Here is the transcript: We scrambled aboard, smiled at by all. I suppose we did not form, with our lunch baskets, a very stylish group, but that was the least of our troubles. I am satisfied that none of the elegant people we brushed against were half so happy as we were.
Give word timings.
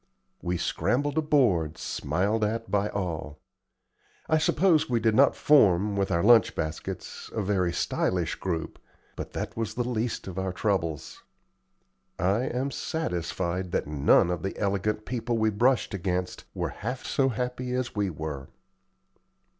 We 0.41 0.57
scrambled 0.57 1.19
aboard, 1.19 1.77
smiled 1.77 2.43
at 2.43 2.71
by 2.71 2.89
all. 2.89 3.37
I 4.27 4.39
suppose 4.39 4.89
we 4.89 4.99
did 4.99 5.13
not 5.13 5.35
form, 5.35 5.95
with 5.95 6.09
our 6.09 6.23
lunch 6.23 6.55
baskets, 6.55 7.29
a 7.35 7.41
very 7.43 7.71
stylish 7.71 8.33
group, 8.33 8.79
but 9.15 9.33
that 9.33 9.55
was 9.55 9.75
the 9.75 9.87
least 9.87 10.25
of 10.27 10.39
our 10.39 10.53
troubles. 10.53 11.21
I 12.17 12.45
am 12.45 12.71
satisfied 12.71 13.71
that 13.73 13.85
none 13.85 14.31
of 14.31 14.41
the 14.41 14.57
elegant 14.57 15.05
people 15.05 15.37
we 15.37 15.51
brushed 15.51 15.93
against 15.93 16.45
were 16.55 16.69
half 16.69 17.05
so 17.05 17.29
happy 17.29 17.71
as 17.73 17.95
we 17.95 18.09
were. 18.09 18.47